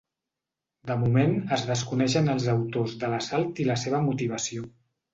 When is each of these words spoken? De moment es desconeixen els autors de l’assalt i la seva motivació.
De 0.91 0.95
moment 1.01 1.35
es 1.59 1.67
desconeixen 1.69 2.33
els 2.37 2.49
autors 2.57 2.99
de 3.05 3.13
l’assalt 3.15 3.65
i 3.67 3.71
la 3.73 3.81
seva 3.87 4.05
motivació. 4.11 4.69